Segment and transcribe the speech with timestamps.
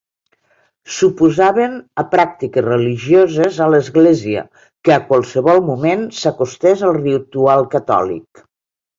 [0.93, 4.41] S'oposaven a pràctiques religioses a l'Església
[4.89, 8.43] que a qualsevol moment s'acostés al ritual catòlic.